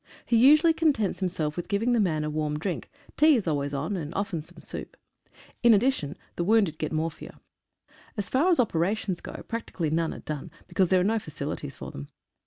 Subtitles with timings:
[0.25, 3.95] He usually contents himself with giving the man a warm drink— tea is always on,
[3.95, 4.97] and often some soup.
[5.61, 7.39] In addition, the wounded get morphia.
[8.17, 11.75] As far as operations go, practically none are done, be cause there are no facilities
[11.75, 12.07] for them.